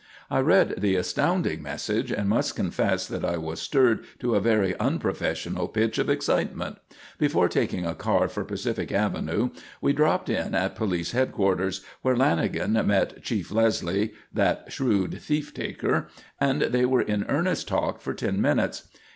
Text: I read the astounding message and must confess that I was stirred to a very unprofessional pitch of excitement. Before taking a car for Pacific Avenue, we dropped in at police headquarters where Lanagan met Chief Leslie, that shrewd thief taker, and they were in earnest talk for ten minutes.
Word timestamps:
I 0.31 0.39
read 0.39 0.79
the 0.81 0.95
astounding 0.95 1.61
message 1.61 2.11
and 2.11 2.27
must 2.27 2.55
confess 2.55 3.05
that 3.07 3.23
I 3.23 3.37
was 3.37 3.61
stirred 3.61 4.03
to 4.17 4.33
a 4.33 4.39
very 4.39 4.75
unprofessional 4.79 5.67
pitch 5.67 5.99
of 5.99 6.09
excitement. 6.09 6.77
Before 7.19 7.47
taking 7.47 7.85
a 7.85 7.93
car 7.93 8.27
for 8.27 8.43
Pacific 8.43 8.91
Avenue, 8.91 9.51
we 9.79 9.93
dropped 9.93 10.27
in 10.27 10.55
at 10.55 10.73
police 10.75 11.11
headquarters 11.11 11.85
where 12.01 12.15
Lanagan 12.15 12.83
met 12.83 13.21
Chief 13.21 13.51
Leslie, 13.51 14.13
that 14.33 14.71
shrewd 14.73 15.21
thief 15.21 15.53
taker, 15.53 16.07
and 16.39 16.61
they 16.63 16.83
were 16.85 17.03
in 17.03 17.23
earnest 17.29 17.67
talk 17.67 18.01
for 18.01 18.15
ten 18.15 18.41
minutes. 18.41 18.87